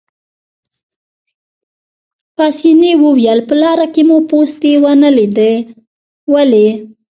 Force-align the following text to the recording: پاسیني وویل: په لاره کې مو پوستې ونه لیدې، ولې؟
پاسیني 2.35 2.91
وویل: 3.03 3.39
په 3.47 3.55
لاره 3.61 3.87
کې 3.93 4.01
مو 4.07 4.17
پوستې 4.29 4.71
ونه 4.83 5.09
لیدې، 5.17 5.53
ولې؟ 6.33 6.67